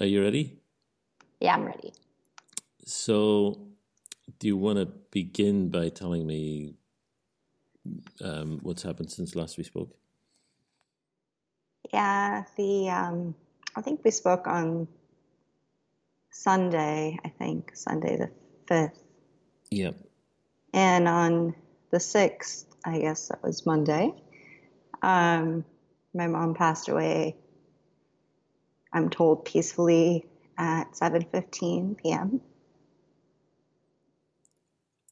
[0.00, 0.58] Are you ready?
[1.40, 1.92] Yeah, I'm ready.
[2.84, 3.68] So,
[4.38, 6.74] do you want to begin by telling me
[8.22, 9.94] um, what's happened since last we spoke?
[11.92, 13.34] Yeah, the um,
[13.76, 14.88] I think we spoke on
[16.30, 17.18] Sunday.
[17.24, 18.30] I think Sunday the
[18.66, 18.98] fifth.
[19.70, 19.96] Yep.
[20.72, 21.54] And on
[21.90, 24.12] the sixth, I guess that was Monday.
[25.02, 25.64] Um,
[26.12, 27.36] my mom passed away.
[28.94, 30.24] I'm told peacefully
[30.56, 32.40] at 7:15 p.m.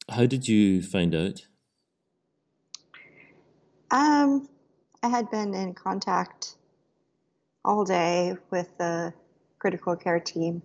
[0.08, 1.46] How did you find out?
[3.90, 4.48] Um,
[5.02, 6.56] I had been in contact
[7.64, 9.12] all day with the
[9.58, 10.62] critical care team.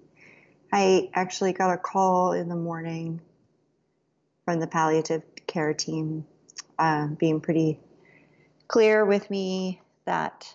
[0.71, 3.21] I actually got a call in the morning
[4.45, 6.25] from the palliative care team,
[6.77, 7.79] um, being pretty
[8.67, 10.53] clear with me that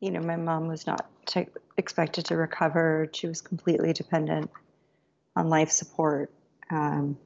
[0.00, 3.08] you know my mom was not t- expected to recover.
[3.12, 4.50] She was completely dependent
[5.36, 6.32] on life support.
[6.70, 7.18] Um,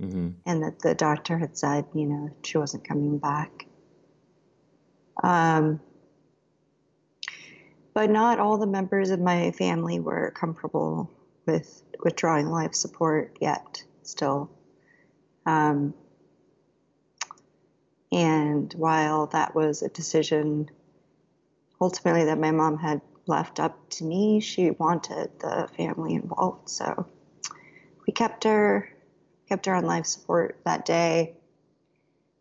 [0.00, 0.28] Mm-hmm.
[0.46, 3.66] and that the doctor had said, you know, she wasn't coming back.
[5.24, 5.80] Um,
[7.94, 11.10] but not all the members of my family were comfortable
[11.46, 14.50] with withdrawing life support yet, still.
[15.44, 15.94] Um,
[18.12, 20.70] and while that was a decision
[21.80, 26.68] ultimately that my mom had left up to me, she wanted the family involved.
[26.68, 27.06] So
[28.06, 28.88] we kept her
[29.48, 31.34] kept her on life support that day.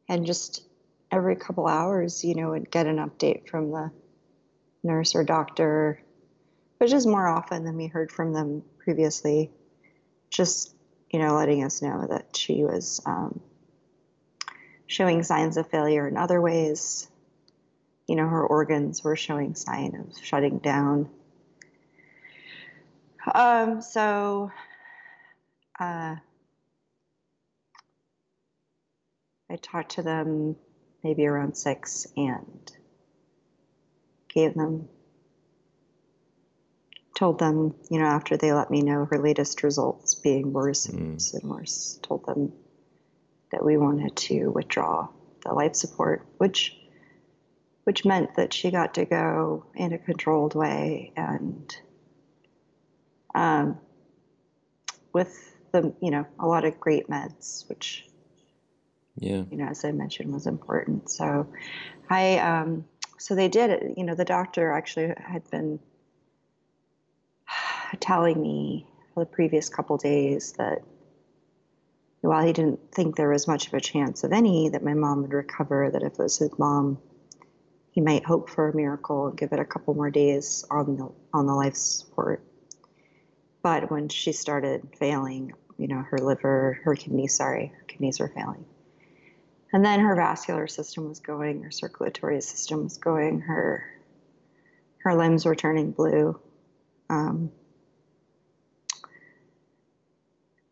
[0.09, 0.63] And just
[1.11, 3.91] every couple hours you know would get an update from the
[4.83, 6.01] nurse or doctor
[6.77, 9.51] which is more often than we heard from them previously.
[10.29, 10.75] Just
[11.09, 13.39] you know letting us know that she was um,
[14.85, 17.07] showing signs of failure in other ways
[18.07, 21.09] you know her organs were showing sign of shutting down.
[23.33, 24.51] Um, so
[25.79, 26.15] uh,
[29.49, 30.55] I talked to them
[31.03, 32.71] maybe around six and
[34.29, 34.87] gave them,
[37.17, 41.13] told them, you know, after they let me know her latest results being worse and
[41.13, 42.53] worse and worse, told them
[43.51, 45.07] that we wanted to withdraw
[45.43, 46.76] the life support, which
[47.87, 51.73] which meant that she got to go in a controlled way and
[53.33, 53.79] um,
[55.13, 58.05] with the you know a lot of great meds, which
[59.15, 59.45] Yeah.
[59.49, 61.09] you know, as I mentioned, was important.
[61.09, 61.47] So
[62.09, 62.83] I, um,
[63.19, 63.97] so they did it.
[63.97, 65.79] You know, the doctor actually had been
[68.01, 70.79] telling me for the previous couple days that
[72.19, 75.21] while he didn't think there was much of a chance of any that my mom
[75.21, 76.97] would recover, that if it was his mom,
[77.97, 81.09] he might hope for a miracle and give it a couple more days on the
[81.33, 82.43] on the life support.
[83.63, 88.27] But when she started failing, you know, her liver, her kidneys, sorry, her kidneys were
[88.27, 88.65] failing.
[89.73, 93.83] And then her vascular system was going her circulatory system was going her
[94.99, 96.39] her limbs were turning blue.
[97.09, 97.51] Um,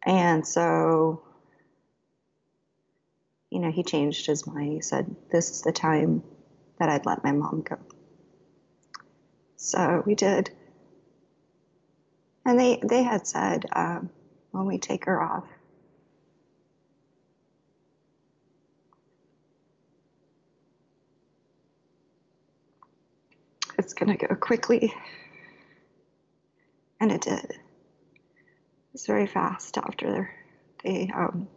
[0.04, 1.24] and so
[3.50, 4.74] you know he changed his mind.
[4.74, 6.22] He said this is the time
[6.80, 7.78] that i'd let my mom go
[9.56, 10.50] so we did
[12.46, 14.10] and they they had said um,
[14.52, 15.46] when we take her off
[23.78, 24.94] it's going to go quickly.
[27.00, 27.44] And it did.
[27.44, 27.58] It
[28.94, 30.30] was very fast after
[30.84, 31.48] they um,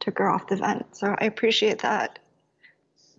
[0.00, 0.96] took her off the vent.
[0.96, 2.18] So I appreciate that.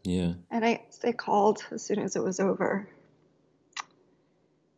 [0.08, 0.36] Yeah.
[0.50, 2.88] And I, they called as soon as it was over.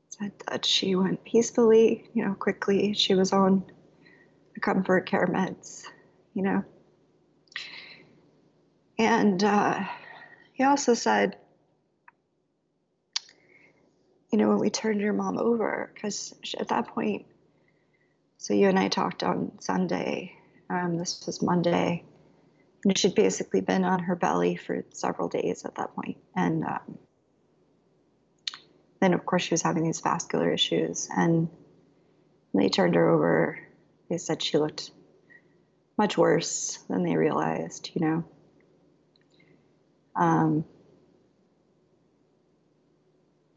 [0.09, 2.94] Said that she went peacefully, you know, quickly.
[2.94, 3.63] She was on
[4.56, 5.84] the comfort care meds,
[6.34, 6.63] you know.
[8.97, 9.84] And uh,
[10.53, 11.38] he also said,
[14.32, 17.28] you know, when we turned your mom over, because at that point,
[18.40, 20.35] so you and I talked on Sunday.
[20.72, 22.03] Um, this was Monday,
[22.85, 26.17] and she'd basically been on her belly for several days at that point.
[26.35, 26.97] And um,
[29.02, 31.09] then, of course, she was having these vascular issues.
[31.16, 31.49] And
[32.53, 33.59] they turned her over,
[34.09, 34.91] they said she looked
[35.97, 38.23] much worse than they realized, you know.
[40.16, 40.66] Um,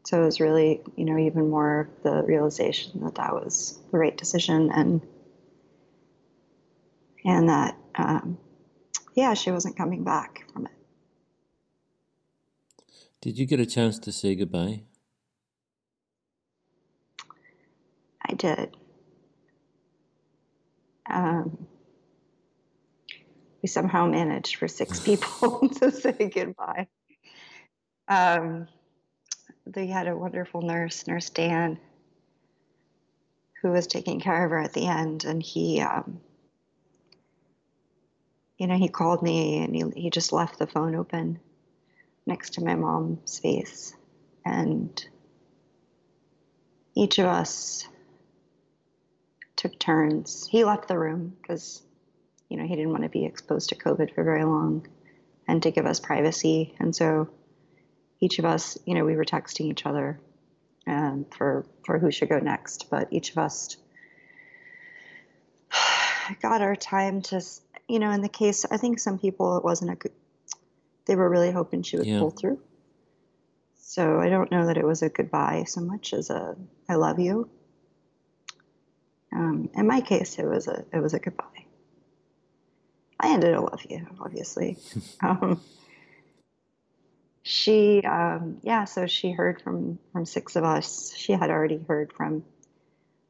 [0.05, 4.15] so it was really, you know, even more the realization that that was the right
[4.15, 5.01] decision, and
[7.25, 8.37] and that, um,
[9.13, 10.71] yeah, she wasn't coming back from it.
[13.21, 14.83] Did you get a chance to say goodbye?
[18.27, 18.75] I did.
[21.09, 21.67] Um,
[23.61, 26.87] we somehow managed for six people to say goodbye.
[28.07, 28.67] Um,
[29.65, 31.79] they had a wonderful nurse, Nurse Dan,
[33.61, 36.19] who was taking care of her at the end, and he, um,
[38.63, 41.37] you know, he called me and he, he just left the phone open
[42.25, 43.93] next to my mom's face,
[44.45, 45.05] and
[46.95, 47.85] each of us
[49.57, 50.47] took turns.
[50.49, 51.81] He left the room because,
[52.47, 54.87] you know, he didn't want to be exposed to COVID for very long
[55.45, 56.73] and to give us privacy.
[56.79, 57.27] And so
[58.21, 60.21] each of us, you know, we were texting each other
[60.87, 63.75] um, for for who should go next, but each of us
[66.41, 67.41] got our time to,
[67.87, 70.11] you know, in the case, I think some people it wasn't a good.
[71.05, 72.19] They were really hoping she would Yeah.
[72.19, 72.59] pull through.
[73.75, 76.55] So I don't know that it was a goodbye so much as a
[76.89, 77.49] I love you.
[79.31, 81.65] Um, in my case, it was a it was a goodbye.
[83.19, 84.77] I ended a love you, obviously.
[85.21, 85.61] um,
[87.43, 91.13] she, um, yeah, so she heard from from six of us.
[91.15, 92.43] She had already heard from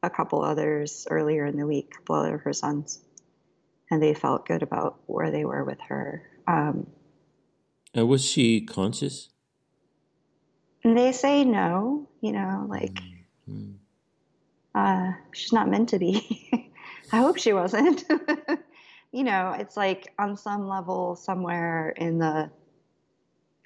[0.02, 3.00] a couple others earlier in the week, a couple other of her sons,
[3.94, 6.28] and they felt good about where they were with her.
[6.48, 6.88] Um,
[7.96, 9.30] Uh, was she conscious?
[10.84, 13.00] they say no, you know, like
[13.48, 13.76] Mm.
[14.74, 16.72] uh, she's not meant to be.
[17.12, 18.04] I hope she wasn't.
[19.12, 22.50] you know, it's like on some level, somewhere in the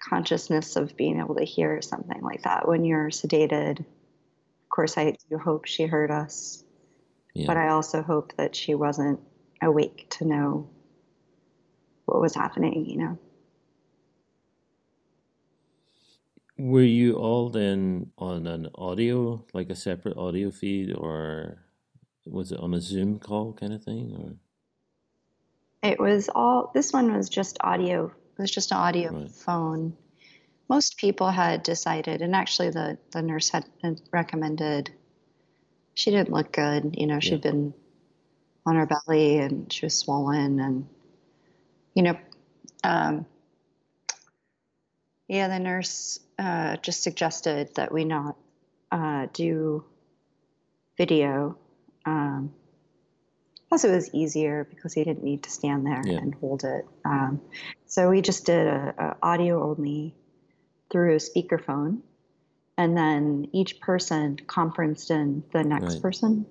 [0.03, 3.81] consciousness of being able to hear something like that when you're sedated.
[3.81, 6.63] Of course, I do hope she heard us,
[7.35, 7.47] Yeah.
[7.47, 9.21] but I also hope that she wasn't
[9.63, 10.69] awake to know
[12.07, 13.19] what was happening, you know.
[16.59, 21.65] Were you all then on an audio, like a separate audio feed, or
[22.27, 24.15] was it on a Zoom call kind of thing?
[24.17, 24.37] Or
[25.83, 28.07] It was all, this one was just audio.
[28.39, 29.31] It was just an audio Right.
[29.31, 29.97] phone.
[30.69, 34.91] Most people had decided, and actually the, the nurse had had recommended,
[35.95, 36.95] she didn't look good.
[36.99, 37.75] You know, she'd been
[38.69, 40.87] on her belly and she was swollen and,
[41.95, 42.17] you know,
[42.85, 43.27] um,
[45.27, 48.37] yeah, the nurse uh, just suggested that we not
[48.91, 49.85] uh, do
[50.97, 51.59] video.
[52.07, 52.53] Um,
[53.69, 56.19] plus, it was easier because he didn't need to stand there Yeah.
[56.19, 56.87] and hold it.
[57.05, 57.41] Um,
[57.87, 60.15] so we just did a, a audio only
[60.91, 62.01] through a speakerphone,
[62.79, 66.03] and then each person conferenced in the next Right.
[66.03, 66.47] person.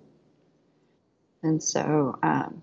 [1.43, 2.61] And so um,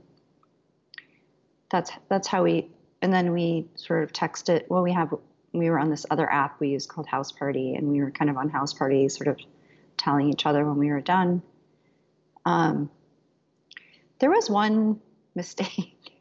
[1.71, 2.71] that's that's how we.
[3.03, 4.65] And then we sort of texted.
[4.69, 5.15] Well, we have
[5.53, 8.31] we were on this other app we use called House Party, and we were kind
[8.31, 9.38] of on House Party, sort of
[9.97, 11.43] telling each other when we were done.
[12.44, 12.91] Um,
[14.19, 15.00] there was one
[15.35, 16.12] mistake.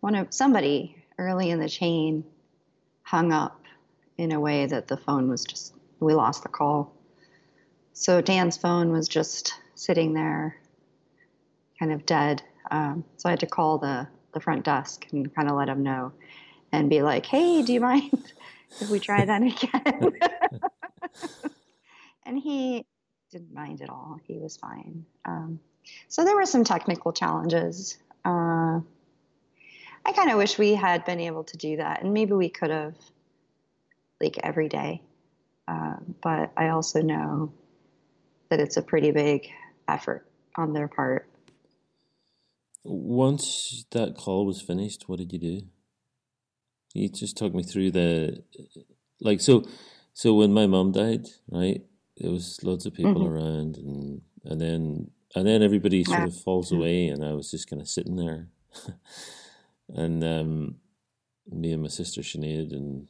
[0.00, 2.24] One of somebody early in the chain
[3.02, 3.62] hung up
[4.18, 6.92] in a way that the phone was just we lost the call.
[7.92, 10.56] So Dan's phone was just sitting there,
[11.82, 12.40] kind of dead.
[12.70, 15.82] Um, so I had to call the the front desk and kind of let him
[15.82, 16.12] know,
[16.70, 18.32] and be like, "Hey, do you mind
[18.80, 20.12] if we try that again?"
[22.24, 22.86] and he
[23.32, 24.20] didn't mind at all.
[24.28, 25.04] He was fine.
[25.24, 25.58] Um,
[26.06, 27.98] so there were some technical challenges.
[28.24, 28.78] Uh,
[30.04, 32.70] I kind of wish we had been able to do that, and maybe we could
[32.70, 32.94] have,
[34.20, 35.02] like every day.
[35.66, 37.52] Uh, but I also know
[38.50, 39.48] that it's a pretty big
[39.88, 41.28] effort on their part.
[42.84, 45.60] Once that call was finished, what did you do?
[46.94, 48.42] You just talk me through the
[49.20, 49.64] like so.
[50.14, 51.80] So when my mum died, right,
[52.18, 53.30] there was loads of people Mhm.
[53.30, 57.68] around, and and then and then everybody sort of falls away, and I was just
[57.68, 58.50] kind of sitting there,
[59.88, 60.80] and um,
[61.50, 63.08] me and my sister Sinead, and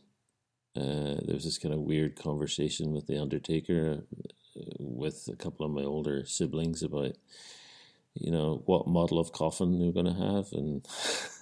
[0.77, 4.05] uh, there was this kind of weird conversation with the Undertaker,
[4.57, 7.17] uh, with a couple of my older siblings about
[8.15, 10.87] you know what model of coffin you're going to have, and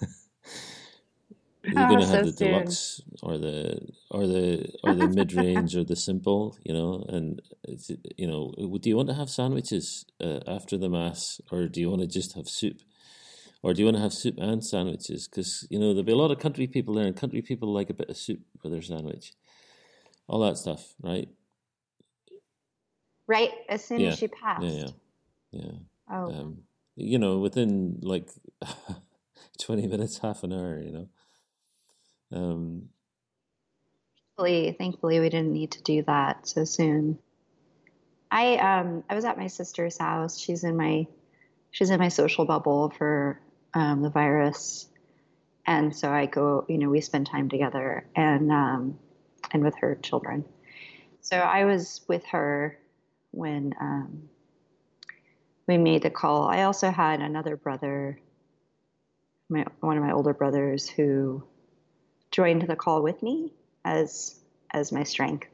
[1.71, 2.77] you're going to Ah, have so the soon.
[2.77, 7.05] deluxe or the or the or the mid range or the simple, you know.
[7.09, 7.41] And
[8.17, 11.89] you know, do you want to have sandwiches uh, after the mass, or do you
[11.89, 12.81] want to just have soup,
[13.63, 15.27] or do you want to have soup and sandwiches?
[15.27, 17.89] Because you know there'll be a lot of country people there, and country people like
[17.89, 19.33] a bit of soup for their sandwich,
[20.27, 21.29] all that stuff, right?
[23.27, 24.07] Right as soon Yeah.
[24.07, 24.85] as she passed.
[24.85, 24.91] Yeah,
[25.51, 25.71] yeah, yeah.
[26.11, 26.57] Oh, um,
[26.95, 28.29] you know, within like
[29.59, 31.07] 20 minutes, half an hour, you know.
[32.33, 32.89] Um,
[34.37, 37.19] thankfully, thankfully, we didn't need to do that so soon.
[38.29, 40.39] I um I was at my sister's house.
[40.39, 41.07] She's in my
[41.71, 43.41] she's in my social bubble for
[43.73, 44.87] um, the virus,
[45.65, 46.65] and so I go.
[46.67, 48.99] You know, we spend time together, and um,
[49.51, 50.45] and with her children.
[51.21, 52.79] So I was with her
[53.31, 54.29] when um,
[55.71, 56.43] we made the call.
[56.43, 58.19] I also had another brother,
[59.49, 61.43] my one of my older brothers, who
[62.29, 63.53] joined the call with me
[63.85, 64.39] as
[64.71, 65.47] as my strength.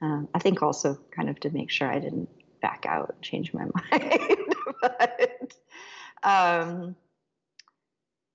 [0.00, 2.28] Um, I think also kind of to make sure I didn't
[2.60, 5.54] back out and change my mind, but
[6.22, 6.96] um,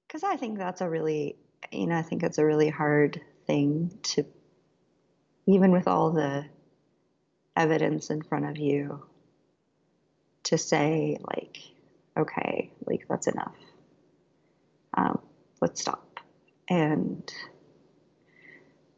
[0.07, 1.35] because I think that's a really,
[1.71, 4.25] you know, I think it's a really hard thing to,
[5.47, 6.45] even with all the
[7.55, 9.03] evidence in front of you,
[10.43, 11.57] to say like,
[12.17, 13.55] okay, like that's enough.
[14.93, 15.19] Um,
[15.61, 16.19] let's stop.
[16.69, 17.31] And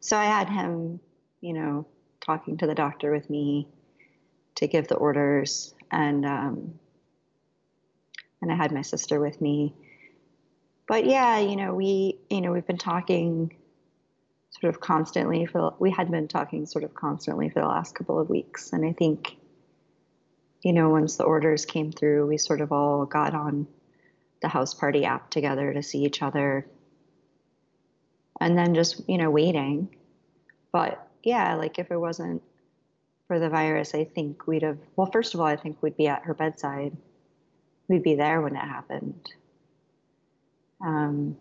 [0.00, 1.00] so I had him,
[1.40, 1.86] you know,
[2.20, 3.68] talking to the doctor with me
[4.56, 6.74] to give the orders, and um,
[8.40, 9.74] and I had my sister with me.
[10.86, 13.56] But yeah, you know, we you know we've been talking
[14.60, 18.18] sort of constantly for we had been talking sort of constantly for the last couple
[18.18, 19.36] of weeks, and I think
[20.62, 23.66] you know once the orders came through, we sort of all got on
[24.42, 26.66] the house party app together to see each other
[28.40, 29.88] and then just you know waiting
[30.76, 32.42] but yeah, like if it wasn't
[33.28, 36.06] for the virus, I think we'd have, well, first of all, I think we'd be
[36.06, 36.94] at her bedside.
[37.88, 39.32] We'd be there when it happened.
[40.84, 41.38] Um,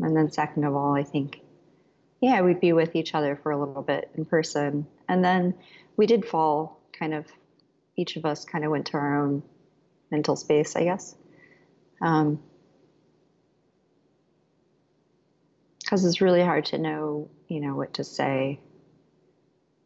[0.00, 1.40] and then, second of all, I think,
[2.20, 4.86] yeah, we'd be with each other for a little bit in person.
[5.08, 5.54] And then
[5.96, 7.26] we did fall kind of,
[8.02, 9.42] each of us kind of went to our own
[10.10, 11.14] mental space, I guess.
[12.00, 12.42] Um,
[15.78, 18.58] because it's really hard to know, you know, what to say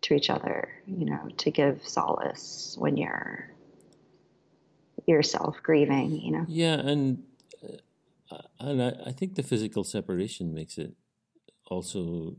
[0.02, 3.50] to each other, you know, to give solace when you're
[5.06, 6.44] yourself grieving, you know.
[6.48, 7.22] Yeah, and
[8.30, 10.94] uh, and I, I think the physical separation makes it
[11.66, 12.36] also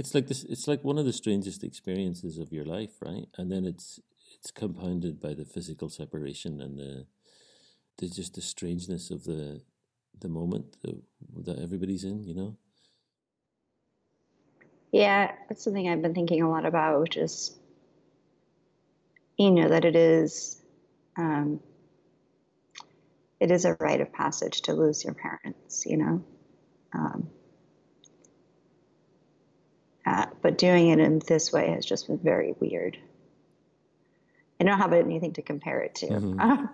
[0.00, 3.52] it's like this it's like one of the strangest experiences of your life right and
[3.52, 4.00] then it's
[4.36, 7.06] it's compounded by the physical separation and the
[7.98, 9.60] the just the strangeness of the
[10.18, 10.96] the moment that,
[11.46, 12.56] that everybody's in you know
[14.92, 17.56] yeah, that's something I've been thinking a lot about, which is,
[19.38, 20.60] you know, that it is,
[21.16, 21.60] um,
[23.38, 26.24] it is a rite of passage to lose your parents, you know.
[26.92, 27.30] Um,
[30.06, 32.96] uh, but doing it in this way has just been very weird.
[34.60, 36.66] I don't have anything to compare it to, mm-hmm.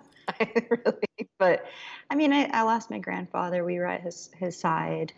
[0.69, 1.29] really.
[1.37, 1.65] But
[2.09, 3.63] I mean, I, I lost my grandfather.
[3.63, 5.13] We were at his his side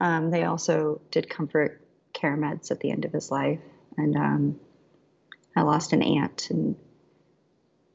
[0.00, 1.80] um, they also did comfort
[2.12, 3.60] care meds at the end of his life,
[3.96, 4.60] and um,
[5.56, 6.76] I lost an aunt, and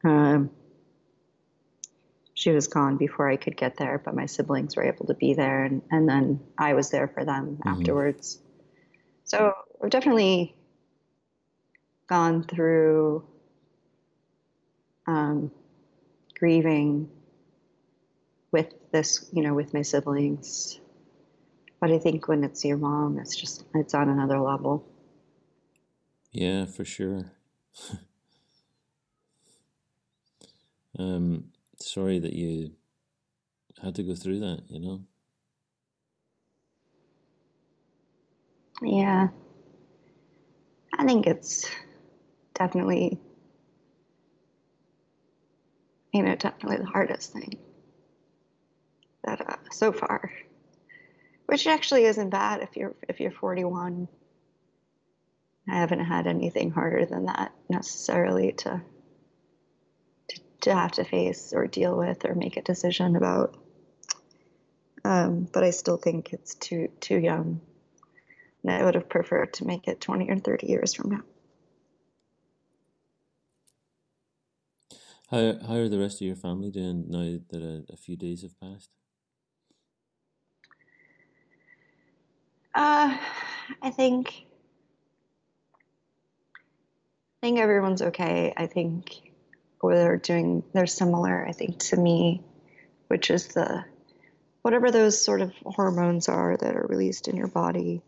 [0.03, 0.49] um,
[2.33, 4.01] she was gone before I could get there.
[4.03, 7.25] But my siblings were able to be there, and, and then I was there for
[7.25, 7.69] them mm-hmm.
[7.69, 8.39] afterwards.
[9.29, 10.53] So I've definitely
[12.07, 13.23] gone through
[15.07, 15.51] um,
[16.37, 17.09] grieving
[18.51, 20.79] with this, you know, with my siblings
[21.79, 24.85] but I think when it's your mom, it's just it's on another level.
[26.31, 27.31] Yeah, for sure.
[30.99, 31.45] um,
[31.79, 32.71] sorry that you
[33.81, 34.63] had to go through that.
[34.67, 35.01] You know.
[38.81, 39.29] Yeah,
[40.97, 41.69] I think it's
[42.53, 43.19] definitely,
[46.13, 47.57] you know, definitely the hardest thing
[49.23, 50.31] that uh, so far
[51.49, 54.07] which actually isn't bad if you're if you're 41.
[55.67, 58.81] I haven't had anything harder than that necessarily to,
[60.27, 63.57] to to, have to face or deal with or make a decision about.
[65.03, 67.61] Um, but I still think it's too too young.
[68.63, 71.21] And I would have preferred to make it 20 or 30 years from now.
[75.31, 78.41] How how are the rest of your family doing now that a, a few days
[78.41, 78.89] have passed?
[82.73, 83.15] Uh,
[83.81, 84.45] I think
[87.41, 88.53] I think everyone's okay.
[88.57, 89.21] I think
[89.83, 91.47] they're doing they're similar.
[91.47, 92.41] I think to me,
[93.07, 93.85] which is the
[94.63, 98.01] whatever those sort of hormones are that are released in your body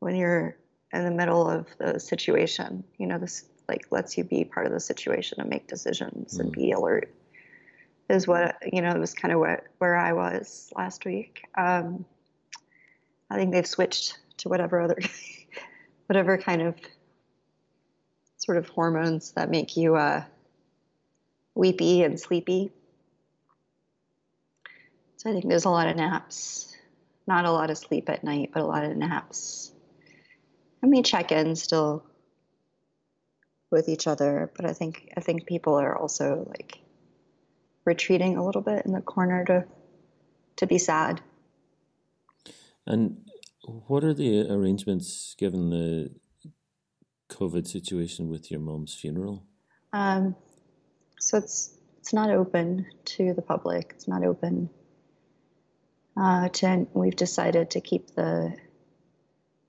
[0.00, 0.56] when you're
[0.92, 2.84] in the middle of the situation.
[2.98, 6.40] You know, this like lets you be part of the situation and make decisions mm.
[6.40, 7.14] and be alert.
[8.08, 8.90] Is what you know.
[8.90, 11.44] It was kind of what where I was last week.
[11.56, 12.04] Um,
[13.30, 14.96] I think they've switched to whatever other
[16.06, 16.74] whatever kind of
[18.38, 20.24] sort of hormones that make you uh,
[21.54, 22.72] weepy and sleepy.
[25.18, 26.74] So I think there's a lot of naps,
[27.28, 29.70] not a lot of sleep at night, but a lot of naps.
[30.82, 32.04] And we check in still
[33.70, 36.80] with each other, but I think I think people are also like
[37.84, 39.64] retreating a little bit in the corner to
[40.56, 41.20] to be sad.
[42.86, 43.28] And
[43.62, 46.10] what are the arrangements given the
[47.28, 49.44] COVID situation with your mom's funeral?
[49.92, 50.34] Um,
[51.20, 53.92] so it's it's not open to the public.
[53.94, 54.70] It's not open.
[56.16, 58.54] Uh, to, we've decided to keep the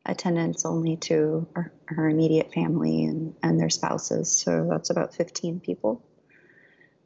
[0.05, 4.31] attendance only to her, her, immediate family and, and their spouses.
[4.31, 6.03] So that's about 15 people.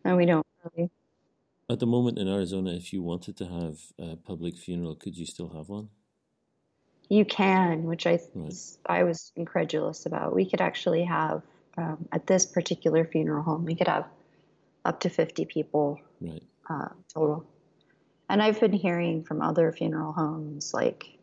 [0.04, 0.90] And we don't really.
[1.70, 5.26] At the moment in Arizona, if you wanted to have a public funeral, could you
[5.26, 5.90] still have one?
[7.10, 8.54] You can, which I right.
[8.86, 10.36] I was incredulous about.
[10.36, 11.44] We could actually have
[11.78, 14.06] um, at this particular funeral home, we could have
[14.86, 16.44] up to 50 people right.
[16.70, 17.46] uh, total.
[18.30, 21.15] And I've been hearing from other funeral homes, like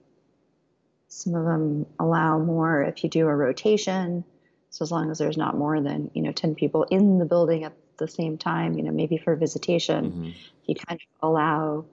[1.12, 4.24] some of them allow more if you do a rotation.
[4.70, 7.64] So as long as there's not more than you know 10 people in the building
[7.64, 10.30] at the same time, you know maybe for visitation, mm-hmm.
[10.64, 11.84] you kind of allow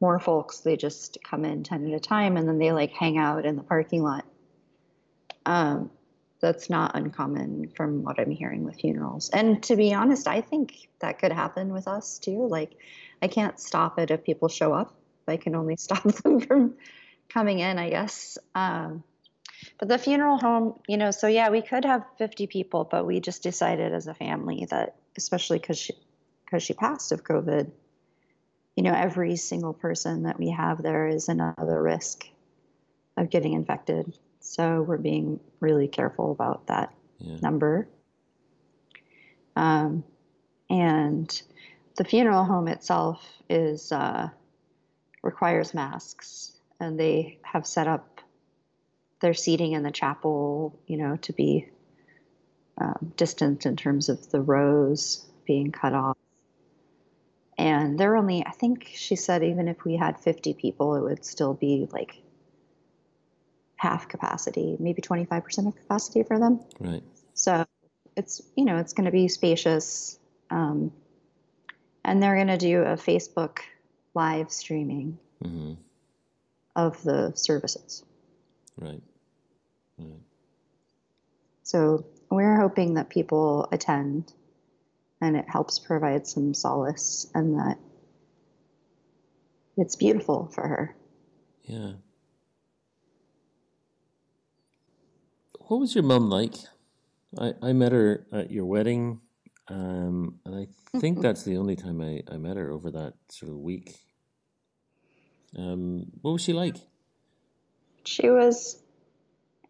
[0.00, 0.60] more folks.
[0.60, 3.56] They just come in 10 at a time and then they like hang out in
[3.56, 4.24] the parking lot.
[5.44, 5.90] Um,
[6.40, 9.28] that's not uncommon from what I'm hearing with funerals.
[9.28, 12.46] And to be honest, I think that could happen with us too.
[12.46, 12.72] Like,
[13.20, 14.94] I can't stop it if people show up.
[15.28, 16.74] I can only stop them from
[17.32, 18.38] coming in, I guess.
[18.54, 19.02] Um,
[19.78, 23.20] but the funeral home, you know, so yeah, we could have 50 people, but we
[23.20, 25.94] just decided as a family that, especially because she,
[26.44, 27.70] because she passed of COVID,
[28.76, 32.26] you know, every single person that we have there is another risk
[33.16, 34.12] of getting infected.
[34.40, 37.36] So we're being really careful about that yeah.
[37.40, 37.88] number.
[39.56, 40.04] Um,
[40.68, 41.42] and
[41.96, 44.28] the funeral home itself is uh,
[45.22, 48.20] requires masks, and they have set up
[49.20, 51.68] their seating in the chapel, you know, to be
[52.78, 56.16] um, distant in terms of the rows being cut off.
[57.58, 61.24] And they're only, I think she said, even if we had 50 people, it would
[61.24, 62.22] still be like
[63.76, 66.60] half capacity, maybe 25% of capacity for them.
[66.78, 67.02] Right.
[67.34, 67.66] So
[68.16, 70.18] it's, you know, it's going to be spacious.
[70.50, 70.92] Um,
[72.02, 73.58] and they're going to do a Facebook
[74.14, 75.74] live streaming mm-hmm.
[76.76, 78.04] Of the services.
[78.76, 79.02] Right.
[79.98, 80.20] Right.
[81.62, 84.32] So we're hoping that people attend
[85.20, 87.78] and it helps provide some solace and that
[89.76, 90.96] it's beautiful for her.
[91.64, 91.92] Yeah.
[95.70, 96.54] what was your mum like?
[97.38, 99.20] I, I met her at your wedding,
[99.68, 103.52] um, and I think that's the only time I, I met her over that sort
[103.52, 103.94] of week.
[105.56, 106.76] Um, what was she like?
[108.04, 108.78] She was,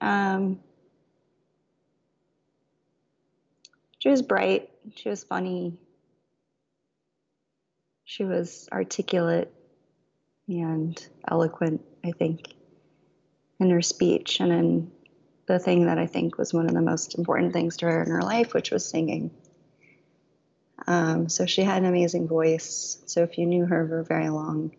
[0.00, 0.60] um,
[3.98, 4.70] she was bright.
[4.94, 5.78] She was funny.
[8.04, 9.52] She was articulate
[10.48, 11.82] and eloquent.
[12.04, 12.54] I think
[13.58, 14.90] in her speech and in
[15.46, 18.10] the thing that I think was one of the most important things to her in
[18.10, 19.30] her life, which was singing.
[20.86, 22.98] Um, so she had an amazing voice.
[23.06, 24.72] So if you knew her for very long,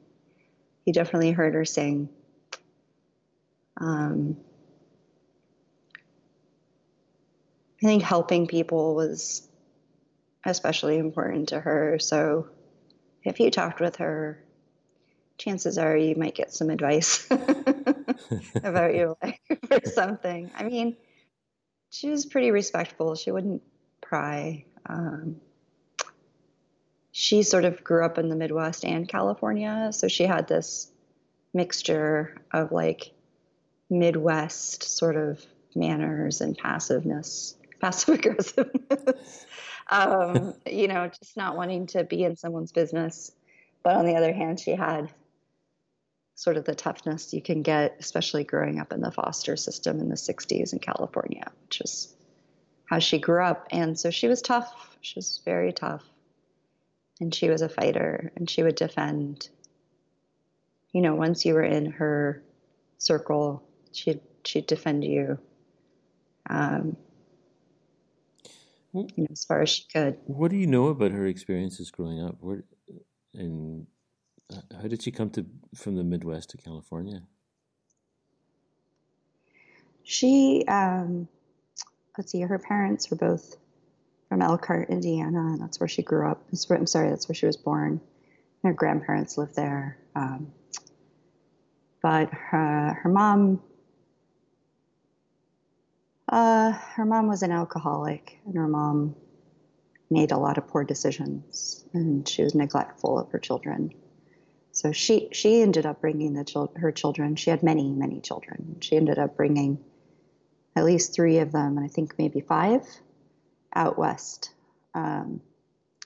[0.85, 2.09] you definitely heard her sing.
[3.77, 4.37] Um,
[7.81, 9.47] I think helping people was
[10.45, 11.97] especially important to her.
[11.99, 12.49] So
[13.23, 14.43] if you talked with her,
[15.37, 17.27] chances are you might get some advice
[18.63, 19.39] about your life
[19.71, 20.51] or something.
[20.55, 20.97] I mean,
[21.89, 23.15] she was pretty respectful.
[23.15, 23.63] She wouldn't
[24.01, 24.65] pry.
[24.87, 25.41] Um,
[27.11, 30.91] she sort of grew up in the Midwest and California, so she had this
[31.53, 33.11] mixture of like
[33.89, 35.45] Midwest sort of
[35.75, 39.45] manners and passiveness, passive aggressiveness.
[39.89, 43.31] um, you know, just not wanting to be in someone's business.
[43.83, 45.11] But on the other hand, she had
[46.35, 50.09] sort of the toughness you can get, especially growing up in the foster system in
[50.09, 52.15] the 60s in California, which is
[52.85, 53.67] how she grew up.
[53.71, 54.97] And so she was tough.
[55.01, 56.03] She was very tough.
[57.21, 59.49] And she was a fighter and she would defend.
[60.91, 62.43] You know, once you were in her
[62.97, 65.39] circle, she'd, she'd defend you.
[66.49, 66.97] Um,
[68.93, 70.17] you know, as far as she could.
[70.25, 72.35] What do you know about her experiences growing up?
[72.41, 72.65] Where,
[73.33, 73.87] in
[74.81, 77.21] how did she come to from the Midwest to California?
[80.03, 81.27] She, um,
[82.17, 83.55] let's see, her parents were both
[84.31, 86.41] from Elkhart, Indiana, and that's where she grew up.
[86.69, 87.99] I'm sorry, that's where she was born.
[88.63, 89.97] Her grandparents lived there.
[90.15, 90.53] Um,
[92.01, 93.61] but her, her mom,
[96.29, 99.15] uh, her mom was an alcoholic, and her mom
[100.09, 103.93] made a lot of poor decisions, and she was neglectful of her children.
[104.71, 107.35] So she she ended up bringing the chil- her children.
[107.35, 108.77] She had many many children.
[108.79, 109.83] She ended up bringing
[110.77, 112.87] at least three of them, and I think maybe five,
[113.73, 114.51] out west
[114.93, 115.41] um,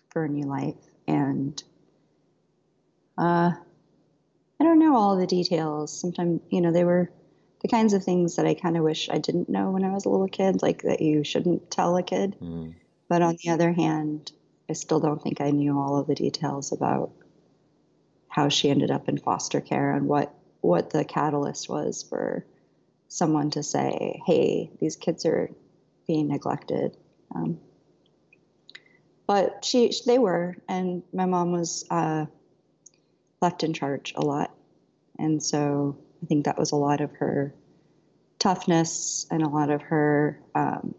[0.10, 0.75] for a new life.
[1.08, 1.62] And
[3.17, 3.51] uh,
[4.60, 5.97] I don't know all the details.
[5.99, 7.12] Sometimes you know they were
[7.62, 10.06] the kinds of things that I kind of wish I didn't know when I was
[10.06, 12.36] a little kid, like that you shouldn't tell a kid.
[12.41, 12.75] Mm.
[13.08, 14.32] But on the other hand,
[14.69, 17.12] I still don't think I knew all of the details about
[18.28, 22.45] how she ended up in foster care and what what the catalyst was for
[23.08, 25.51] someone to say, "Hey, these kids are
[26.08, 26.97] being neglected."
[27.33, 27.59] Um,
[29.27, 32.25] but she, they were, and my mom was uh,
[33.41, 34.51] left in charge a lot,
[35.17, 37.53] and so I think that was a lot of her
[38.39, 40.93] toughness and a lot of her, um,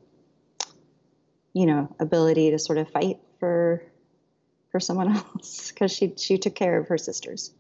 [1.53, 3.83] you know, ability to sort of fight for
[4.71, 7.53] for someone else because she she took care of her sisters.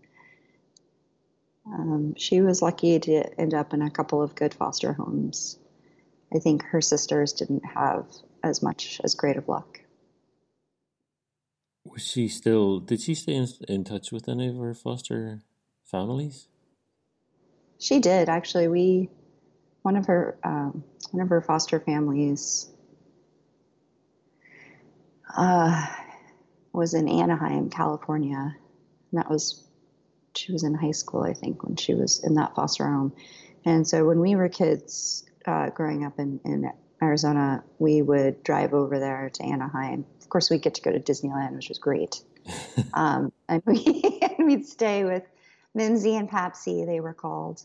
[1.66, 5.58] Um, she was lucky to end up in a couple of good foster homes.
[6.34, 8.06] I think her sisters didn't have
[8.42, 9.80] as much as great of luck.
[11.84, 12.80] Was she still?
[12.80, 15.42] Did she stay in, in touch with any of her foster
[15.84, 16.48] families?
[17.78, 18.68] She did actually.
[18.68, 19.10] We
[19.82, 22.68] one of her um, one of her foster families.
[25.36, 25.86] Uh,
[26.76, 28.54] was in Anaheim, California.
[29.10, 29.64] And that was,
[30.36, 33.14] she was in high school, I think, when she was in that foster home.
[33.64, 36.70] And so when we were kids uh, growing up in, in
[37.02, 40.06] Arizona, we would drive over there to Anaheim.
[40.20, 42.22] Of course, we'd get to go to Disneyland, which was great.
[42.94, 45.24] um, and, we, and we'd stay with
[45.76, 47.62] Minzy and Papsy, they were called.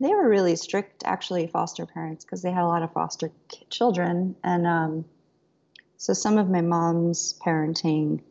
[0.00, 3.30] They were really strict, actually, foster parents because they had a lot of foster
[3.68, 4.34] children.
[4.42, 5.04] And um,
[5.96, 8.22] so some of my mom's parenting,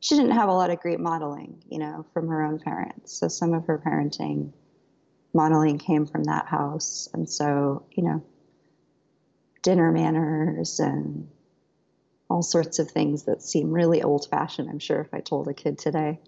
[0.00, 3.12] she didn't have a lot of great modeling, you know, from her own parents.
[3.12, 4.52] So some of her parenting
[5.32, 7.08] modeling came from that house.
[7.14, 8.24] And so, you know,
[9.66, 11.28] dinner manners and
[12.30, 15.54] all sorts of things that seem really old fashioned, I'm sure, if I told a
[15.54, 16.20] kid today.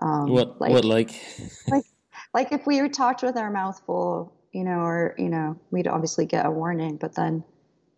[0.00, 1.10] Um, what, like, what like?
[1.68, 1.84] like?
[2.32, 5.88] Like if we were talked with our mouth full, you know, or, you know, we'd
[5.88, 7.42] obviously get a warning, but then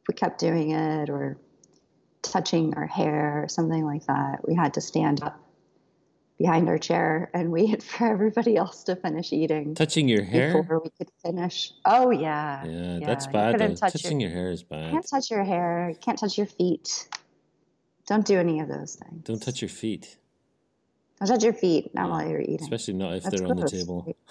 [0.01, 1.37] if we kept doing it or
[2.23, 5.39] touching our hair or something like that, we had to stand up
[6.41, 9.75] behind our chair and wait for everybody else to finish eating.
[9.75, 11.73] Touching your hair before we could finish.
[11.85, 13.07] Oh yeah, yeah, yeah.
[13.07, 13.61] that's bad.
[13.61, 14.91] You Touching your, your, hair is bad.
[14.91, 15.95] Can't touch your hair.
[16.01, 17.09] Can't touch your feet.
[18.07, 19.23] Don't do any of those things.
[19.25, 20.17] Don't touch your feet.
[21.19, 22.11] Don't touch your feet not yeah.
[22.11, 22.63] while you're eating.
[22.63, 23.59] Especially not if that's they're gross.
[23.59, 24.17] on the table.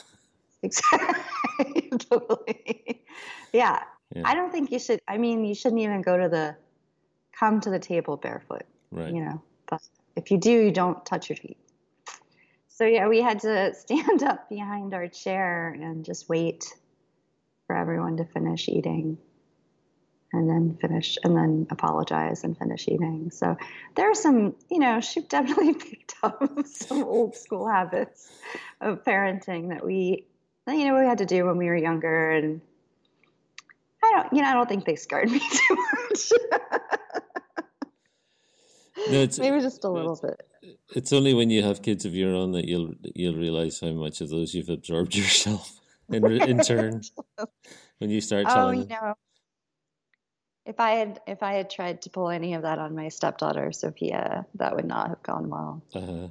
[0.62, 1.90] Exactly.
[2.10, 3.02] totally.
[3.54, 3.82] Yeah.
[4.14, 4.24] yeah.
[4.26, 5.00] I don't think you should.
[5.08, 6.58] I mean, you shouldn't even go to the
[7.32, 8.64] come to the table barefoot.
[8.92, 9.14] Right.
[9.14, 9.82] You know, but
[10.18, 11.56] if you do, you don't touch your feet.
[12.80, 16.74] So yeah, we had to stand up behind our chair and just wait
[17.68, 19.18] for everyone to finish eating
[20.32, 23.32] and then finish and then apologize and finish eating.
[23.32, 23.58] So
[23.96, 28.32] there are some, you know, she definitely picked up some old school habits
[28.80, 30.28] of parenting that we,
[30.66, 32.32] you know, we had to do when we were younger.
[32.32, 32.62] And
[34.02, 36.32] I don't, you know, I don't think they scarred me too much.
[39.10, 40.49] No, Maybe just a little bit.
[40.96, 44.22] It's only when you have kids of your own that you'll you'll realize how much
[44.22, 47.02] of those you've absorbed yourself in in turn.
[48.00, 48.80] when you start telling.
[48.80, 49.14] Oh, you know,
[50.66, 53.72] if I had if I had tried to pull any of that on my stepdaughter
[53.72, 55.84] Sophia, that would not have gone well.
[55.94, 56.28] Uh-huh.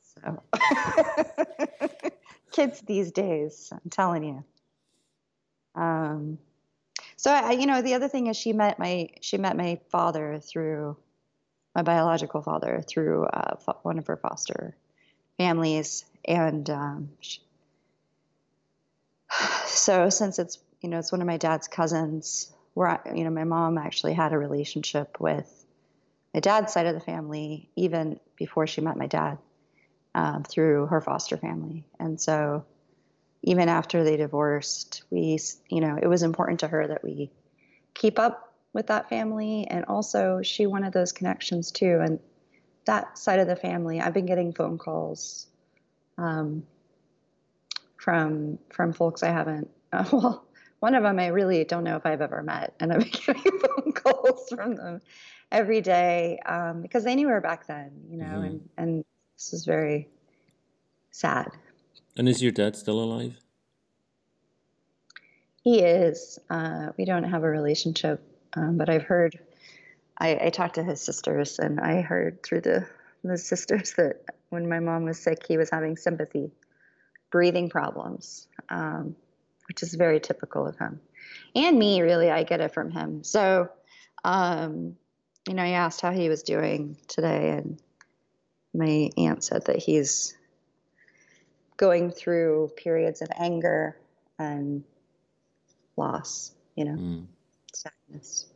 [0.00, 0.42] So,
[2.52, 4.44] kids these days, I'm telling you.
[5.74, 6.38] Um,
[7.16, 10.40] so I, you know, the other thing is she met my she met my father
[10.40, 10.96] through
[11.74, 14.76] my biological father through uh, one of her foster
[15.36, 17.40] families, and um, she,
[19.66, 23.44] so since it's you know it's one of my dad's cousins, where you know my
[23.44, 25.64] mom actually had a relationship with
[26.32, 29.38] my dad's side of the family even before she met my dad
[30.14, 32.64] um, through her foster family, and so
[33.42, 37.30] even after they divorced, we you know it was important to her that we
[37.94, 38.43] keep up
[38.74, 39.66] with that family.
[39.68, 42.00] And also, she wanted those connections too.
[42.02, 42.20] And
[42.84, 45.46] that side of the family, I've been getting phone calls
[46.18, 46.64] um,
[47.96, 49.70] from from folks I haven't.
[49.92, 50.44] Uh, well,
[50.80, 53.92] one of them I really don't know if I've ever met, and I'm getting phone
[53.92, 55.00] calls from them
[55.50, 58.44] every day um, because they knew her back then, you know, mm-hmm.
[58.44, 59.04] and and
[59.36, 60.08] this is very
[61.10, 61.48] sad.
[62.16, 63.36] And is your dad still alive?
[65.62, 66.38] He is.
[66.50, 68.22] Uh, we don't have a relationship,
[68.56, 69.38] um, but I've heard.
[70.16, 72.86] I, I talked to his sisters, and I heard through the
[73.22, 76.50] the sisters that when my mom was sick, he was having sympathy,
[77.30, 79.16] breathing problems, um,
[79.66, 81.00] which is very typical of him,
[81.54, 82.02] and me.
[82.02, 83.24] Really, I get it from him.
[83.24, 83.70] So,
[84.24, 84.96] um,
[85.48, 87.80] you know, I asked how he was doing today, and
[88.72, 90.36] my aunt said that he's
[91.76, 93.96] going through periods of anger
[94.38, 94.84] and
[95.96, 97.26] loss, you know, mm.
[97.74, 98.46] Sadness.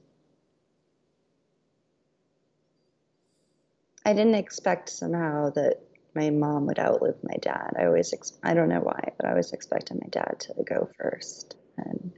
[4.04, 5.83] I didn't expect somehow that
[6.14, 7.74] my mom would outlive my dad.
[7.78, 10.88] I always, ex- I don't know why, but I always expected my dad to go
[10.98, 11.57] first.
[11.76, 12.12] And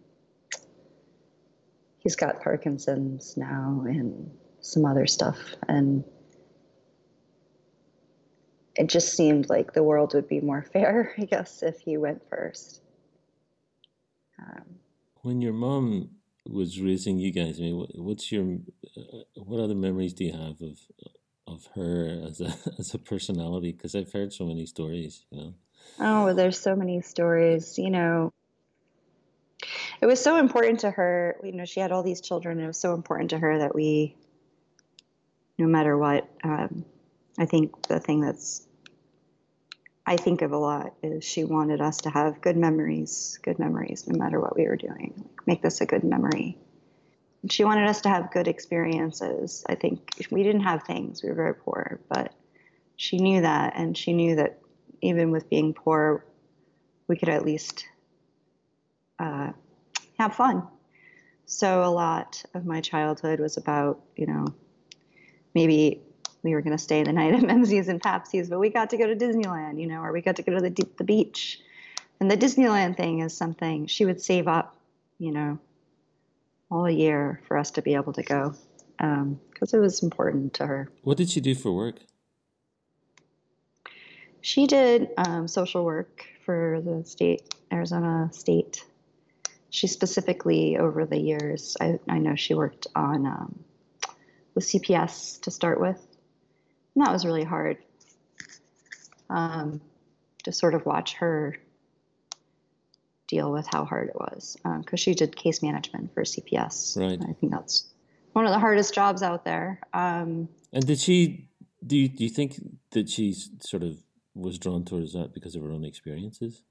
[1.98, 5.38] he's got Parkinson's now and some other stuff.
[5.68, 6.04] And
[8.76, 12.22] it just seemed like the world would be more fair, I guess, if he went
[12.28, 12.80] first.
[14.38, 14.64] Um,
[15.22, 16.10] when your mom
[16.50, 18.58] was raising you guys, I mean, what's your
[18.96, 20.78] uh, what other memories do you have of
[21.46, 23.72] of her as a as a personality?
[23.72, 25.54] Because I've heard so many stories, you know.
[25.98, 27.78] Oh, there's so many stories.
[27.78, 28.32] You know,
[30.00, 31.36] it was so important to her.
[31.42, 33.74] You know, she had all these children, and it was so important to her that
[33.74, 34.16] we,
[35.58, 36.84] no matter what, um,
[37.38, 38.66] I think the thing that's
[40.10, 44.08] I think of a lot is she wanted us to have good memories, good memories,
[44.08, 45.14] no matter what we were doing.
[45.16, 46.58] Like, make this a good memory.
[47.42, 49.64] And she wanted us to have good experiences.
[49.68, 50.00] I think
[50.32, 52.34] we didn't have things, we were very poor, but
[52.96, 54.58] she knew that, and she knew that
[55.00, 56.24] even with being poor,
[57.06, 57.86] we could at least
[59.20, 59.52] uh,
[60.18, 60.66] have fun.
[61.46, 64.48] So a lot of my childhood was about, you know,
[65.54, 66.02] maybe
[66.42, 68.96] we were going to stay the night at Menzies and Papsies, but we got to
[68.96, 71.60] go to Disneyland, you know, or we got to go to the, the beach.
[72.20, 74.76] And the Disneyland thing is something she would save up,
[75.18, 75.58] you know,
[76.70, 78.54] all year for us to be able to go
[78.98, 80.90] because um, it was important to her.
[81.02, 81.96] What did she do for work?
[84.42, 88.84] She did um, social work for the state, Arizona State.
[89.70, 93.64] She specifically, over the years, I, I know she worked on um,
[94.54, 96.04] with CPS to start with,
[96.94, 97.78] and that was really hard
[99.28, 99.80] um,
[100.44, 101.56] to sort of watch her
[103.28, 106.98] deal with how hard it was because um, she did case management for CPS.
[106.98, 107.18] Right.
[107.22, 107.88] I think that's
[108.32, 109.80] one of the hardest jobs out there.
[109.94, 111.46] Um, and did she?
[111.86, 113.96] Do you, do you think that she sort of
[114.34, 116.62] was drawn towards that because of her own experiences?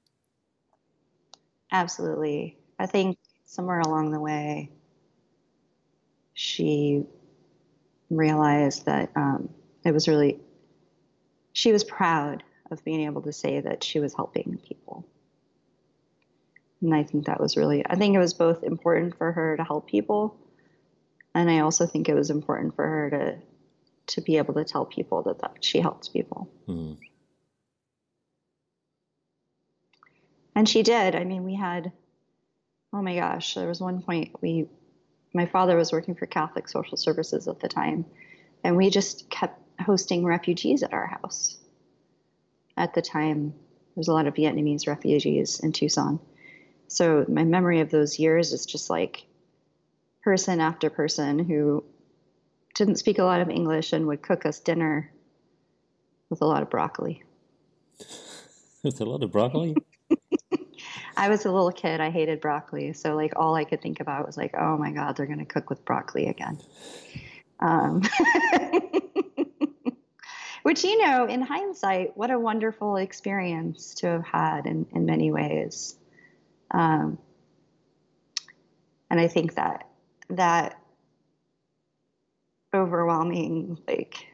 [1.72, 2.58] Absolutely.
[2.78, 4.70] I think somewhere along the way,
[6.34, 7.04] she
[8.08, 9.48] realized that um,
[9.84, 10.40] it was really,
[11.52, 15.06] she was proud of being able to say that she was helping people.
[16.82, 19.64] And I think that was really, I think it was both important for her to
[19.64, 20.36] help people.
[21.34, 23.36] And I also think it was important for her to,
[24.14, 26.50] to be able to tell people that, that she helps people.
[26.68, 26.94] Mm-hmm.
[30.54, 31.14] And she did.
[31.14, 31.92] I mean, we had,
[32.92, 34.68] oh my gosh, there was one point we,
[35.32, 38.04] my father was working for Catholic Social Services at the time,
[38.64, 41.56] and we just kept hosting refugees at our house.
[42.76, 46.20] At the time, there was a lot of Vietnamese refugees in Tucson.
[46.88, 49.24] So my memory of those years is just like
[50.22, 51.84] person after person who
[52.74, 55.10] didn't speak a lot of English and would cook us dinner
[56.28, 57.22] with a lot of broccoli.
[58.82, 59.76] with a lot of broccoli?
[61.16, 62.00] I was a little kid.
[62.00, 62.92] I hated broccoli.
[62.92, 65.44] So, like, all I could think about was, like, oh my God, they're going to
[65.44, 66.58] cook with broccoli again.
[67.58, 68.02] Um,
[70.62, 75.30] which, you know, in hindsight, what a wonderful experience to have had in, in many
[75.30, 75.96] ways.
[76.70, 77.18] Um,
[79.10, 79.88] and I think that
[80.30, 80.80] that
[82.72, 84.26] overwhelming, like,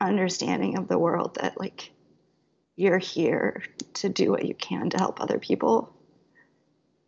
[0.00, 1.90] understanding of the world that, like,
[2.76, 3.62] you're here
[3.94, 5.92] to do what you can to help other people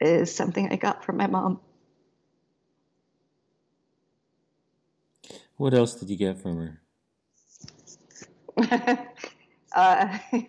[0.00, 1.60] is something I got from my mom.
[5.56, 6.80] What else did you get from her?
[9.74, 10.46] uh, a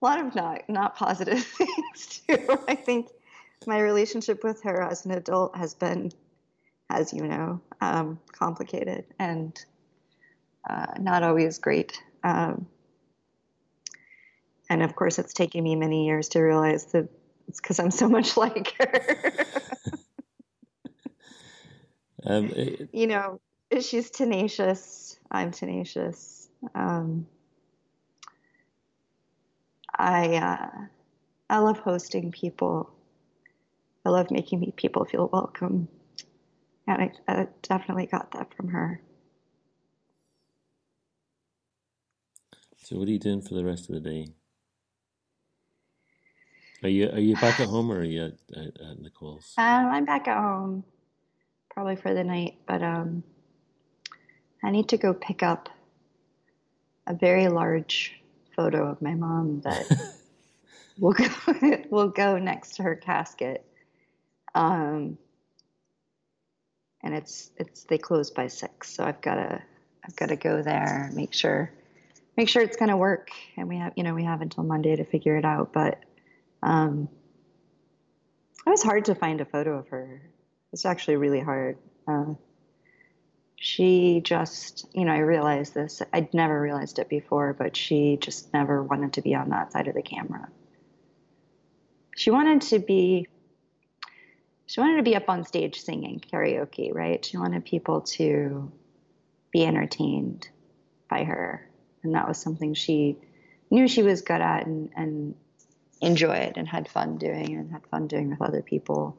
[0.00, 2.58] lot of not not positive things too.
[2.68, 3.08] I think
[3.66, 6.12] my relationship with her as an adult has been,
[6.90, 9.58] as you know, um, complicated and
[10.68, 12.00] uh, not always great.
[12.22, 12.66] Um,
[14.68, 17.08] and of course, it's taken me many years to realize that
[17.48, 19.32] it's because I'm so much like her.
[22.24, 23.40] um, it, you know,
[23.80, 25.18] she's tenacious.
[25.30, 26.45] I'm tenacious.
[26.74, 27.26] Um,
[29.96, 30.70] I uh,
[31.50, 32.90] I love hosting people.
[34.06, 35.88] I love making people feel welcome,
[36.88, 39.00] and I, I definitely got that from her.
[42.78, 44.28] So, what are you doing for the rest of the day?
[46.82, 49.58] Are you are you back at home or are you at, at, at Nicole's?
[49.58, 50.84] Um, I'm back at home,
[51.70, 52.56] probably for the night.
[52.68, 53.24] But um,
[54.64, 55.68] I need to go pick up
[57.06, 58.20] a very large
[58.54, 59.86] photo of my mom that
[60.98, 61.28] will go
[61.90, 63.64] will go next to her casket.
[64.54, 65.18] Um,
[67.02, 69.62] and it's it's they close by six, so I've got to
[70.04, 71.72] I've got to go there make sure
[72.36, 73.30] make sure it's going to work.
[73.56, 76.00] And we have you know we have until Monday to figure it out, but
[76.62, 77.08] um,
[78.66, 80.22] it was hard to find a photo of her.
[80.72, 81.78] It's actually really hard.
[82.08, 82.34] Uh,
[83.56, 86.02] she just, you know, I realized this.
[86.12, 89.88] I'd never realized it before, but she just never wanted to be on that side
[89.88, 90.48] of the camera.
[92.14, 93.28] She wanted to be,
[94.66, 97.24] she wanted to be up on stage singing karaoke, right?
[97.24, 98.70] She wanted people to
[99.50, 100.48] be entertained
[101.08, 101.66] by her.
[102.02, 103.16] And that was something she
[103.70, 105.34] knew she was good at and, and
[106.02, 109.16] enjoyed and had fun doing and had fun doing with other people.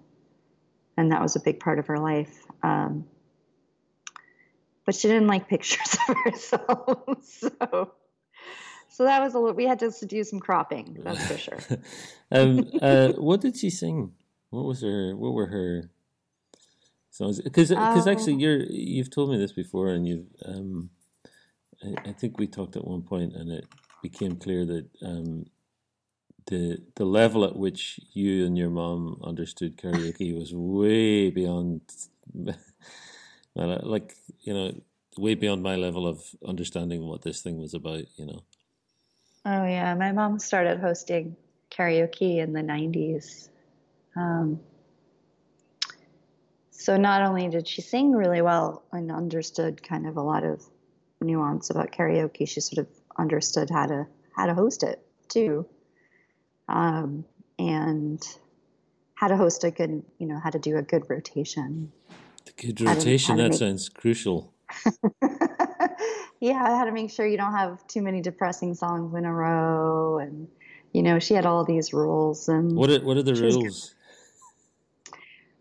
[0.96, 2.46] And that was a big part of her life.
[2.62, 3.06] Um,
[4.88, 7.18] but she didn't like pictures of herself.
[7.24, 7.92] so,
[8.88, 11.60] so that was a little, we had to do some cropping, that's for sure.
[12.32, 14.14] um, uh, what did she sing?
[14.50, 15.92] What was her, what were her
[17.12, 17.42] songs?
[17.42, 20.90] Because because actually um, you're, you've told me this before and you've, um,
[21.84, 23.66] I, I, think we talked at one point and it
[24.02, 25.48] became clear that um,
[26.46, 31.82] the the level at which you and your mom understood karaoke was way beyond
[33.66, 34.74] like you know
[35.18, 38.44] way beyond my level of understanding what this thing was about you know.
[39.46, 39.94] Oh yeah.
[39.96, 41.36] My mom started hosting
[41.72, 43.50] karaoke in the 90s
[44.16, 44.60] um,
[46.72, 50.64] so not only did she sing really well and understood kind of a lot of
[51.20, 55.66] nuance about karaoke she sort of understood how to how to host it too.
[56.70, 57.26] Um,
[57.60, 58.22] and
[59.16, 61.92] how to host a good, you know, how to do a good rotation.
[62.48, 63.60] The good rotation, that make...
[63.60, 64.54] sounds crucial.
[66.40, 69.34] yeah, I had to make sure you don't have too many depressing songs in a
[69.34, 70.20] row.
[70.20, 70.48] And,
[70.94, 72.48] you know, she had all these rules.
[72.48, 73.94] And what are, what are the rules?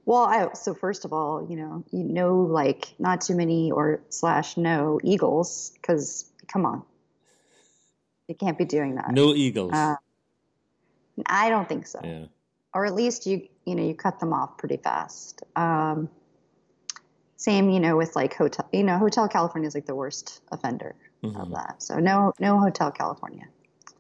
[0.04, 4.00] Well, I, so first of all, you know, you know, like not too many or
[4.08, 6.84] slash no eagles, because come on,
[8.28, 9.10] you can't be doing that.
[9.10, 9.72] No eagles.
[9.72, 9.96] Uh,
[11.26, 12.00] I don't think so.
[12.04, 12.26] Yeah.
[12.72, 15.42] Or at least you you know you cut them off pretty fast.
[15.56, 16.08] Um,
[17.36, 18.68] same, you know, with like hotel.
[18.72, 21.36] You know, Hotel California is like the worst offender mm-hmm.
[21.36, 21.82] of that.
[21.82, 23.44] So no, no Hotel California.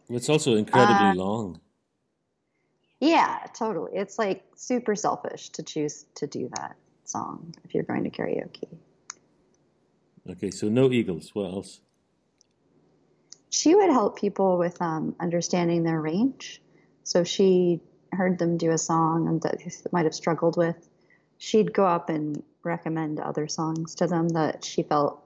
[0.08, 1.60] It's also incredibly uh, long.
[3.00, 3.92] Yeah, totally.
[3.94, 8.78] It's like super selfish to choose to do that song if you're going to karaoke.
[10.28, 11.34] Okay, so no Eagles.
[11.34, 11.80] What else?
[13.50, 16.60] She would help people with um, understanding their range.
[17.04, 17.80] So she
[18.12, 20.88] heard them do a song that they might have struggled with.
[21.38, 25.22] She'd go up and recommend other songs to them that she felt,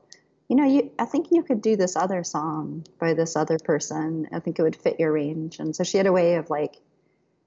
[0.48, 4.28] you know, you I think you could do this other song by this other person.
[4.32, 5.58] I think it would fit your range.
[5.58, 6.76] And so she had a way of like,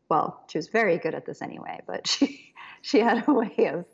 [0.10, 3.86] well, she was very good at this anyway, but she she had a way of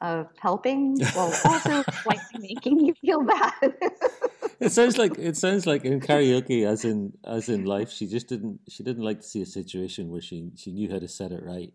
[0.00, 3.74] of helping while also slightly making you feel bad.
[4.60, 8.28] it sounds like it sounds like in karaoke, as in as in life, she just
[8.28, 11.32] didn't she didn't like to see a situation where she she knew how to set
[11.32, 11.72] it right.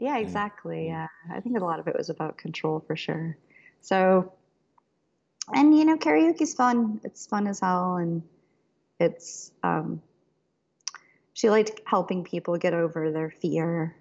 [0.00, 0.86] Yeah, exactly.
[0.86, 3.36] Yeah, I think a lot of it was about control for sure.
[3.82, 4.32] So,
[5.52, 7.02] and you know, karaoke's fun.
[7.04, 8.22] It's fun as hell, and
[8.98, 10.00] it's um,
[11.34, 13.94] she liked helping people get over their fear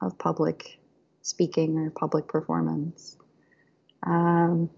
[0.00, 0.78] of public
[1.22, 3.16] speaking or public performance.
[4.04, 4.70] Um,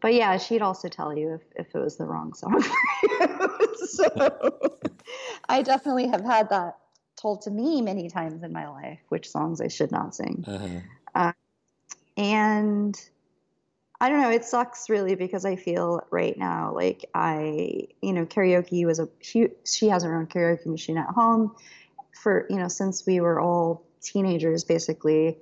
[0.00, 2.74] but yeah, she'd also tell you if, if it was the wrong song for
[3.04, 3.76] you.
[3.86, 4.76] so
[5.48, 6.78] I definitely have had that
[7.24, 10.44] told to me many times in my life, which songs I should not sing.
[10.46, 10.68] Uh-huh.
[11.14, 11.32] Uh,
[12.18, 13.00] and
[13.98, 18.26] I don't know, it sucks really because I feel right now like I, you know,
[18.26, 21.54] karaoke was a, she, she has her own karaoke machine at home
[22.12, 25.38] for, you know, since we were all teenagers basically.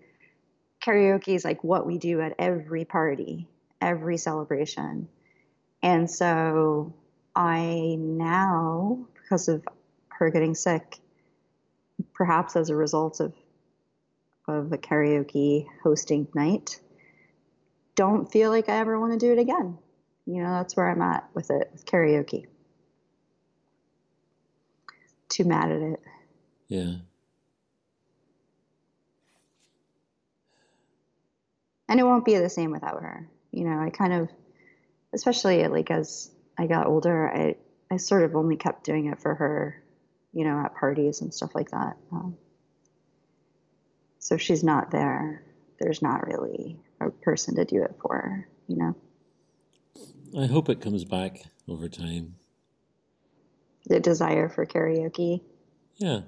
[0.87, 3.49] Karaoke is like what we do at every party
[3.83, 5.09] every celebration.
[5.83, 6.95] And so
[7.35, 9.65] I now, because of
[10.09, 11.01] her getting sick,
[12.23, 13.33] perhaps as a result of
[14.47, 16.79] of a karaoke hosting night,
[17.97, 19.77] don't feel like I ever want to do it again.
[20.25, 22.47] You know, that's where I'm at with it with karaoke.
[25.29, 26.01] Too mad at it.
[26.69, 26.95] Yeah.
[31.89, 33.29] And it won't be the same without her.
[33.51, 34.29] You know, I kind of,
[35.13, 37.57] especially like as I got older, I
[37.91, 39.82] I sort of only kept doing it for her,
[40.33, 41.97] you know, at parties and stuff like that.
[42.11, 42.37] Um,
[44.19, 45.43] so if she's not there,
[45.81, 48.97] there's not really a person to do it for her, you know.
[50.39, 52.37] I hope it comes back over time.
[53.87, 55.43] The desire for karaoke.
[55.97, 56.21] Yeah.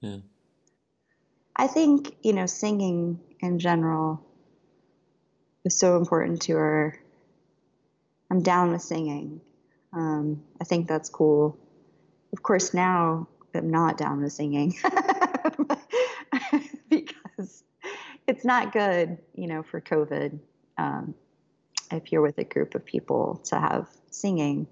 [0.00, 0.18] Yeah.
[1.54, 4.24] I think, you know, singing in general
[5.64, 6.98] is so important to her.
[8.30, 9.40] I'm down with singing.
[9.92, 11.58] Um, I think that's cool.
[12.32, 14.74] Of course, now I'm not down with singing
[16.90, 17.64] because
[18.26, 20.38] it's not good, you know, for COVID.
[20.76, 21.14] Um,
[21.90, 24.66] if you're with a group of people to have singing,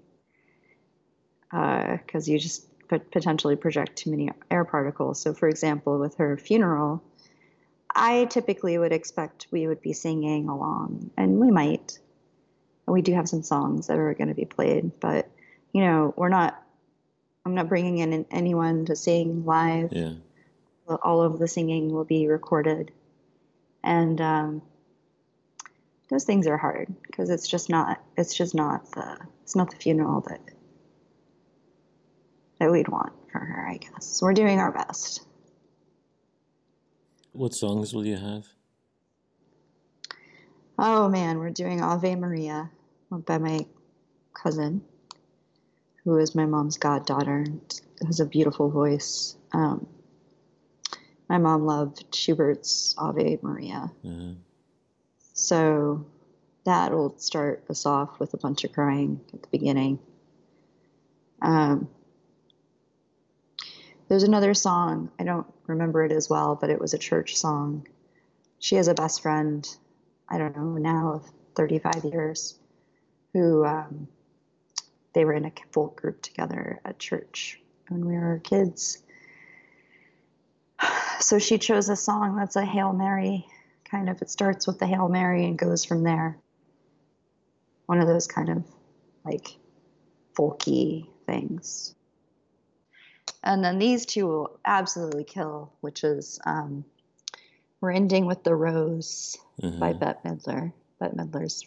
[1.49, 5.21] because uh, you just potentially project too many air particles.
[5.21, 7.03] So, for example, with her funeral,
[7.93, 11.99] I typically would expect we would be singing along, and we might
[12.85, 15.29] we do have some songs that are going to be played, but
[15.73, 16.61] you know, we're not.
[17.47, 19.93] I'm not bringing in anyone to sing live.
[19.93, 20.15] Yeah.
[21.01, 22.91] All of the singing will be recorded,
[23.83, 24.61] and um,
[26.09, 28.03] those things are hard because it's just not.
[28.17, 29.17] It's just not the.
[29.43, 30.41] It's not the funeral that
[32.59, 33.67] that we'd want for her.
[33.69, 35.25] I guess so we're doing our best.
[37.31, 38.45] What songs will you have?
[40.77, 42.71] Oh man, we're doing Ave Maria
[43.09, 43.65] by my
[44.33, 44.81] cousin,
[46.07, 47.45] who is my mom's goddaughter
[48.05, 49.35] has a beautiful voice.
[49.51, 49.87] Um,
[51.27, 53.91] my mom loved Schubert's Ave Maria.
[54.05, 54.35] Mm-hmm.
[55.33, 56.05] So
[56.63, 59.99] that will start us off with a bunch of crying at the beginning.
[61.41, 61.89] Um,
[64.07, 67.85] there's another song, I don't remember it as well, but it was a church song.
[68.59, 69.67] She has a best friend,
[70.29, 72.57] I don't know, now of 35 years
[73.33, 74.07] who um,
[75.17, 79.01] they were in a folk group together at church when we were kids.
[81.19, 83.47] So she chose a song that's a Hail Mary
[83.83, 84.21] kind of.
[84.21, 86.37] It starts with the Hail Mary and goes from there.
[87.87, 88.63] One of those kind of
[89.25, 89.57] like
[90.37, 91.95] folky things.
[93.43, 96.85] And then these two will absolutely kill, which is um,
[97.81, 99.79] we're ending with The Rose mm-hmm.
[99.79, 100.71] by Bette Midler.
[100.99, 101.65] Bette Midler's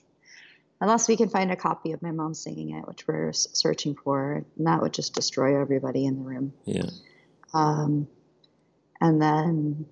[0.81, 4.45] unless we can find a copy of my mom singing it, which we're searching for,
[4.57, 6.53] and that would just destroy everybody in the room.
[6.65, 6.91] Yeah.
[7.53, 8.09] Um,
[9.01, 9.87] and then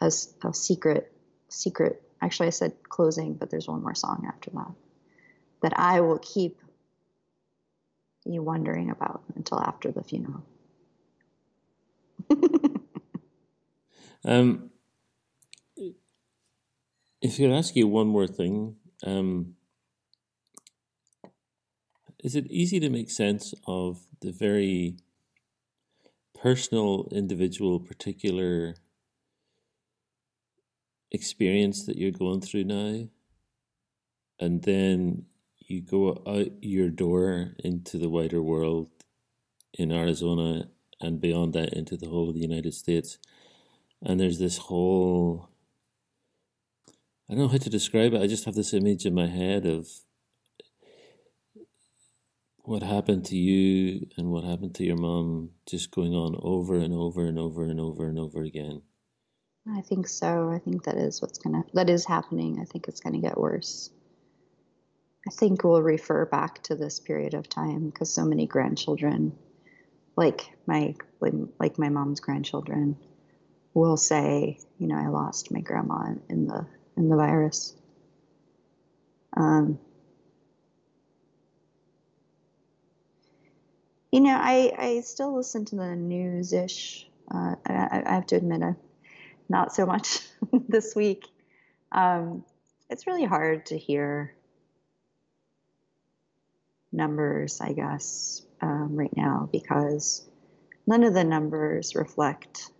[0.00, 1.12] a, a secret,
[1.48, 2.02] secret.
[2.20, 4.72] Actually, I said closing, but there's one more song after that
[5.62, 6.58] that I will keep
[8.24, 10.44] you wondering about until after the funeral.
[14.24, 14.70] um,
[17.20, 19.54] if I could ask you one more thing, um,
[22.22, 24.96] is it easy to make sense of the very
[26.40, 28.74] personal, individual, particular
[31.10, 33.08] experience that you're going through now?
[34.40, 35.26] And then
[35.58, 38.88] you go out your door into the wider world
[39.74, 40.68] in Arizona
[41.00, 43.18] and beyond that into the whole of the United States.
[44.02, 45.48] And there's this whole
[47.28, 48.22] I don't know how to describe it.
[48.22, 49.88] I just have this image in my head of
[52.68, 56.92] what happened to you and what happened to your mom just going on over and
[56.92, 58.82] over and over and over and over again?
[59.66, 60.50] I think so.
[60.50, 62.60] I think that is what's gonna that is happening.
[62.60, 63.88] I think it's gonna get worse.
[65.26, 69.32] I think we'll refer back to this period of time because so many grandchildren,
[70.14, 70.94] like my
[71.58, 72.98] like my mom's grandchildren,
[73.72, 76.66] will say, you know, I lost my grandma in the
[76.98, 77.74] in the virus.
[79.34, 79.78] Um,
[84.10, 87.06] You know, I, I still listen to the news ish.
[87.30, 88.72] Uh, I, I, have to admit, uh,
[89.48, 90.20] not so much
[90.68, 91.26] this week.
[91.92, 92.44] Um,
[92.88, 94.34] it's really hard to hear
[96.90, 100.26] numbers, I guess, um, right now because
[100.86, 102.70] none of the numbers reflect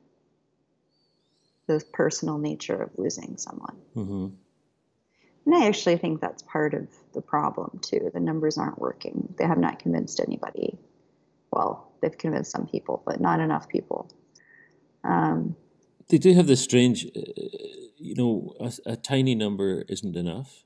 [1.66, 3.76] the personal nature of losing someone.
[3.94, 4.26] Mm-hmm.
[5.44, 8.10] And I actually think that's part of the problem, too.
[8.12, 10.78] The numbers aren't working, they have not convinced anybody
[11.52, 14.10] well, they've convinced some people, but not enough people.
[15.04, 15.56] Um,
[16.08, 17.20] they do have this strange, uh,
[17.96, 20.62] you know, a, a, tiny number isn't enough,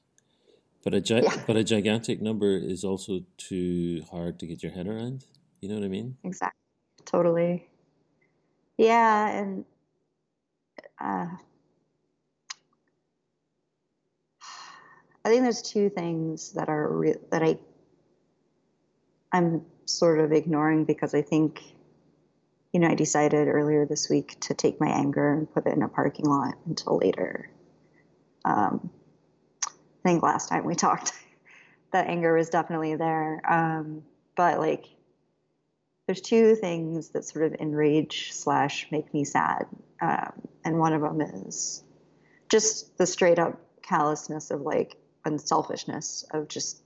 [0.84, 1.42] but a gi- yeah.
[1.46, 5.24] but a gigantic number is also too hard to get your head around.
[5.60, 6.16] You know what I mean?
[6.24, 6.58] Exactly.
[7.04, 7.68] Totally.
[8.78, 9.64] Yeah, and
[11.00, 11.26] uh,
[15.24, 17.58] I think there's two things that are re- that I
[19.32, 19.62] I'm
[19.92, 21.62] sort of ignoring because I think
[22.72, 25.82] you know I decided earlier this week to take my anger and put it in
[25.82, 27.50] a parking lot until later.
[28.44, 28.90] Um,
[29.66, 31.12] I think last time we talked,
[31.92, 34.02] that anger was definitely there, um,
[34.36, 34.86] but like
[36.06, 39.66] there's two things that sort of enrage slash make me sad,
[40.00, 40.32] um,
[40.64, 41.84] and one of them is
[42.48, 46.81] just the straight up callousness of like unselfishness of just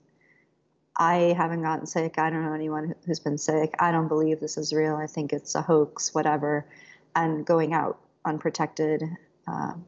[0.96, 2.18] I haven't gotten sick.
[2.18, 3.74] I don't know anyone who's been sick.
[3.78, 4.96] I don't believe this is real.
[4.96, 6.66] I think it's a hoax, whatever.
[7.14, 9.02] And going out unprotected
[9.46, 9.84] um,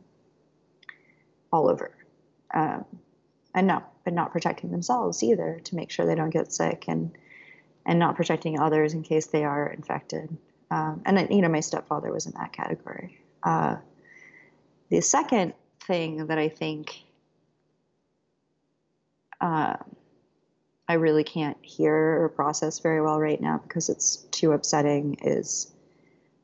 [1.52, 1.90] all over.
[2.52, 2.84] Um,
[3.54, 7.16] and no, but not protecting themselves either to make sure they don't get sick and
[7.86, 10.36] and not protecting others in case they are infected.
[10.70, 13.18] Um, and you know, my stepfather was in that category.
[13.42, 13.76] Uh,
[14.90, 17.02] the second thing that I think
[19.40, 19.76] uh,
[20.88, 25.70] I really can't hear or process very well right now because it's too upsetting is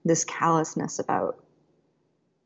[0.05, 1.43] this callousness about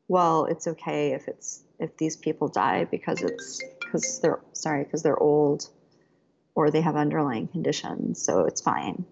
[0.07, 5.03] well it's okay if it's if these people die because it's because they're sorry because
[5.03, 5.67] they're old
[6.55, 9.05] or they have underlying conditions so it's fine.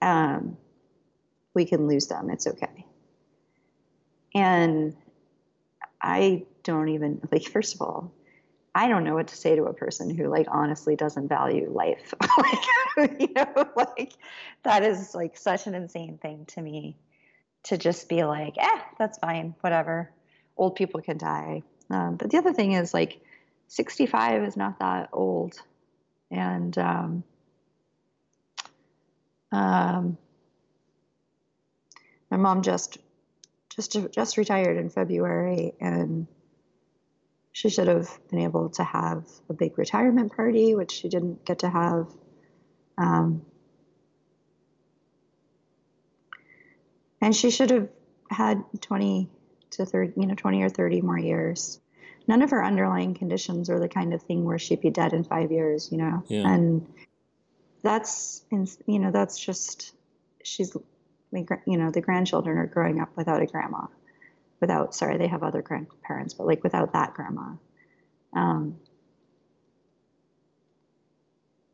[0.00, 0.56] Um,
[1.54, 2.84] we can lose them it's okay.
[4.34, 4.96] And
[6.04, 8.12] i don't even like first of all
[8.74, 12.14] I don't know what to say to a person who like honestly doesn't value life.
[12.96, 14.14] like, you know, like
[14.62, 16.96] that is like such an insane thing to me
[17.64, 20.10] to just be like, eh, that's fine, whatever.
[20.56, 21.62] Old people can die.
[21.90, 23.20] Um, but the other thing is like
[23.68, 25.60] 65 is not that old.
[26.30, 27.24] And um,
[29.52, 30.16] um,
[32.30, 32.98] my mom just
[33.74, 36.26] just just retired in February and
[37.52, 41.60] she should have been able to have a big retirement party, which she didn't get
[41.60, 42.08] to have.
[42.96, 43.42] Um,
[47.20, 47.88] and she should have
[48.30, 49.28] had 20
[49.72, 51.78] to 30, you know, 20 or 30 more years.
[52.26, 55.24] None of her underlying conditions are the kind of thing where she'd be dead in
[55.24, 56.22] five years, you know?
[56.28, 56.48] Yeah.
[56.48, 56.86] And
[57.82, 59.92] that's, you know, that's just,
[60.42, 60.74] she's,
[61.32, 63.86] you know, the grandchildren are growing up without a grandma
[64.62, 67.52] without sorry they have other grandparents but like without that grandma.
[68.32, 68.78] Um,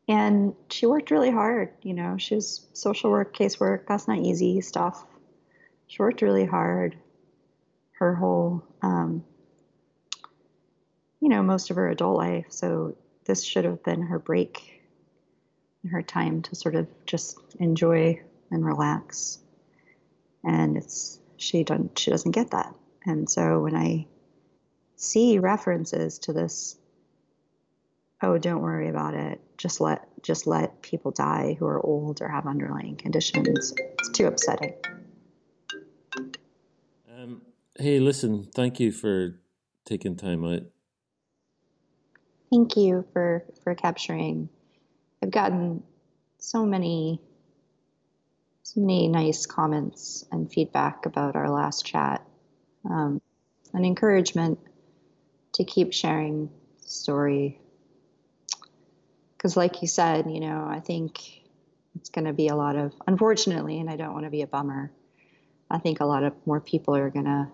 [0.09, 4.59] and she worked really hard you know she was social work casework that's not easy
[4.59, 5.05] stuff.
[5.87, 6.97] She worked really hard
[7.93, 9.23] her whole um,
[11.21, 14.79] you know most of her adult life so this should have been her break
[15.91, 18.19] her time to sort of just enjoy
[18.51, 19.39] and relax.
[20.43, 22.73] And it's she doesn't she doesn't get that
[23.05, 24.05] and so when I
[24.99, 26.77] see references to this,
[28.21, 29.39] oh, don't worry about it.
[29.57, 33.73] Just let just let people die who are old or have underlying conditions.
[33.77, 34.73] It's too upsetting.
[37.17, 37.41] Um,
[37.77, 39.39] hey, listen, thank you for
[39.85, 40.63] taking time out.
[42.51, 44.49] Thank you for for capturing.
[45.23, 45.83] I've gotten
[46.37, 47.21] so many
[48.69, 52.23] so many nice comments and feedback about our last chat
[52.87, 53.19] um,
[53.73, 54.59] an encouragement
[55.53, 56.51] to keep sharing
[56.85, 57.59] story.
[59.35, 61.19] Because, like you said, you know, I think
[61.95, 64.47] it's going to be a lot of, unfortunately, and I don't want to be a
[64.47, 64.91] bummer,
[65.71, 67.47] I think a lot of more people are going to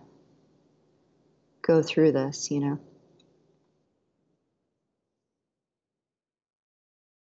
[1.62, 2.80] go through this, you know.